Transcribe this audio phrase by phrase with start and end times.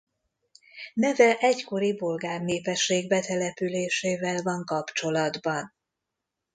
[0.93, 5.75] Neve egykori bolgár népesség betelepülésével van kapcsolatban.